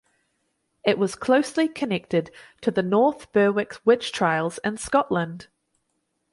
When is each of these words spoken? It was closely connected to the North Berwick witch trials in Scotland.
It 0.83 0.97
was 0.97 1.13
closely 1.13 1.67
connected 1.67 2.31
to 2.61 2.71
the 2.71 2.81
North 2.81 3.31
Berwick 3.33 3.75
witch 3.85 4.11
trials 4.11 4.59
in 4.65 4.77
Scotland. 4.77 5.45